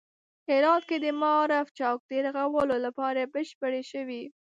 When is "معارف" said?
1.21-1.67